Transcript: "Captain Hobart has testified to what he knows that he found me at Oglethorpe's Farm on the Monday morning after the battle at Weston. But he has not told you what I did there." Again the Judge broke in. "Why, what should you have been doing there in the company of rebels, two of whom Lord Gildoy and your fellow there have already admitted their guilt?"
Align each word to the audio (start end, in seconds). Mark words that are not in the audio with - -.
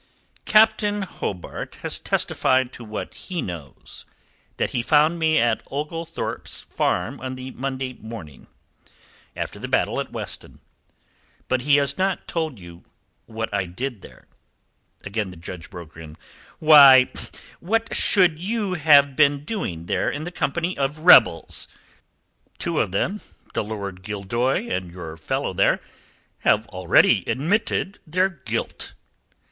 "Captain 0.45 1.03
Hobart 1.03 1.75
has 1.83 1.99
testified 1.99 2.73
to 2.73 2.83
what 2.83 3.13
he 3.13 3.39
knows 3.39 4.03
that 4.57 4.71
he 4.71 4.81
found 4.81 5.19
me 5.19 5.37
at 5.37 5.61
Oglethorpe's 5.71 6.59
Farm 6.59 7.19
on 7.21 7.35
the 7.35 7.51
Monday 7.51 7.93
morning 7.93 8.47
after 9.35 9.59
the 9.59 9.67
battle 9.67 9.99
at 9.99 10.11
Weston. 10.11 10.59
But 11.47 11.61
he 11.61 11.75
has 11.75 11.99
not 11.99 12.27
told 12.27 12.57
you 12.57 12.83
what 13.27 13.53
I 13.53 13.67
did 13.67 14.01
there." 14.01 14.27
Again 15.03 15.29
the 15.29 15.35
Judge 15.37 15.69
broke 15.69 15.95
in. 15.95 16.17
"Why, 16.57 17.11
what 17.59 17.95
should 17.95 18.39
you 18.39 18.73
have 18.73 19.15
been 19.15 19.45
doing 19.45 19.85
there 19.85 20.09
in 20.09 20.23
the 20.23 20.31
company 20.31 20.75
of 20.75 20.97
rebels, 21.05 21.67
two 22.57 22.79
of 22.79 22.91
whom 22.91 23.21
Lord 23.55 24.01
Gildoy 24.01 24.67
and 24.67 24.91
your 24.91 25.15
fellow 25.15 25.53
there 25.53 25.79
have 26.39 26.65
already 26.69 27.23
admitted 27.27 27.99
their 28.07 28.29
guilt?" 28.29 28.93